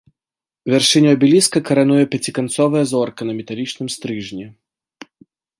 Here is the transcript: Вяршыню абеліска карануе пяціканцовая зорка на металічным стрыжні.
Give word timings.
Вяршыню 0.73 1.09
абеліска 1.17 1.57
карануе 1.67 2.05
пяціканцовая 2.15 2.83
зорка 2.95 3.21
на 3.31 3.39
металічным 3.43 3.87
стрыжні. 3.97 4.45